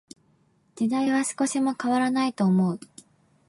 [0.73, 2.79] 時代は少しも変らないと思う。